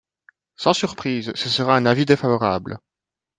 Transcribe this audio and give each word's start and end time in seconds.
Sans 0.55 0.73
surprise, 0.73 1.31
ce 1.35 1.47
sera 1.47 1.75
un 1.77 1.85
avis 1.85 2.07
défavorable. 2.07 2.79